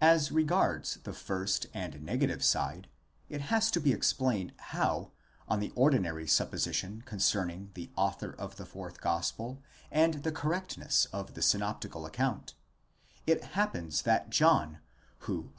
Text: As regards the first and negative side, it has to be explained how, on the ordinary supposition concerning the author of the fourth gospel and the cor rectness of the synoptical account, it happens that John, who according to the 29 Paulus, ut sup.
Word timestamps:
As 0.00 0.32
regards 0.32 0.96
the 1.04 1.12
first 1.12 1.66
and 1.74 2.00
negative 2.02 2.42
side, 2.42 2.88
it 3.28 3.42
has 3.52 3.70
to 3.72 3.82
be 3.82 3.92
explained 3.92 4.54
how, 4.56 5.10
on 5.46 5.60
the 5.60 5.72
ordinary 5.76 6.26
supposition 6.26 7.02
concerning 7.02 7.70
the 7.74 7.90
author 7.94 8.32
of 8.32 8.56
the 8.56 8.64
fourth 8.64 9.02
gospel 9.02 9.62
and 9.90 10.22
the 10.22 10.32
cor 10.32 10.52
rectness 10.52 11.04
of 11.12 11.34
the 11.34 11.42
synoptical 11.42 12.06
account, 12.06 12.54
it 13.26 13.44
happens 13.52 14.00
that 14.08 14.30
John, 14.30 14.78
who 14.78 14.78
according 14.78 14.78
to 14.78 14.80
the 14.86 15.26
29 15.26 15.26
Paulus, 15.26 15.44
ut 15.44 15.48
sup. 15.48 15.50